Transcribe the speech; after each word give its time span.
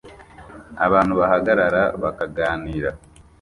Abantu 0.85 1.13
bahagarara 1.19 1.83
bakaganira 2.03 2.89